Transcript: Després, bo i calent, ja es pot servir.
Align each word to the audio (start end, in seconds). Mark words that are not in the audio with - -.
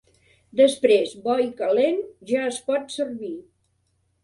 Després, 0.61 1.11
bo 1.27 1.35
i 1.43 1.45
calent, 1.59 2.01
ja 2.33 2.41
es 2.55 2.59
pot 2.71 2.91
servir. 2.97 3.33